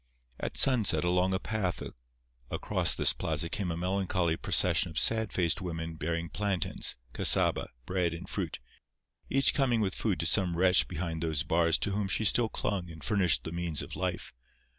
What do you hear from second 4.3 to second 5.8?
procession of sad faced